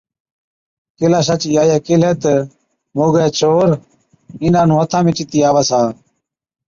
ڪيلاشا 0.97 1.35
چِي 1.41 1.49
آئِي 1.61 1.77
ڪيهلَي 1.85 2.11
تہ، 2.21 2.33
’موڳَي 2.95 3.25
ڇوهر، 3.37 3.69
اِينڏان 4.41 4.65
نُون 4.69 4.79
هٿا 4.81 4.99
چتِي 5.17 5.39
آوَس 5.49 5.69
ها‘۔ 5.75 5.83